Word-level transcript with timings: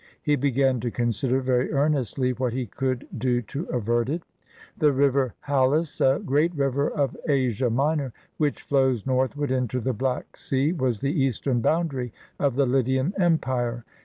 He 0.19 0.35
began 0.35 0.79
to 0.79 0.89
consider 0.89 1.41
very 1.41 1.71
earnestly 1.71 2.33
what 2.33 2.53
he 2.53 2.65
could 2.65 3.07
do 3.15 3.39
to 3.43 3.65
avert 3.65 4.09
it. 4.09 4.23
The 4.75 4.91
river 4.91 5.35
Halys, 5.45 6.01
a 6.01 6.17
great 6.17 6.55
river 6.55 6.89
of 6.89 7.15
Asia 7.29 7.69
Minor, 7.69 8.11
which 8.37 8.63
flows 8.63 9.05
northward 9.05 9.51
into 9.51 9.79
the 9.79 9.93
Black 9.93 10.37
Sea, 10.37 10.73
was 10.73 11.01
the 11.01 11.13
eastern 11.21 11.59
boundary 11.61 12.13
of 12.39 12.55
the 12.55 12.65
Lydian 12.65 13.13
empire. 13.19 13.85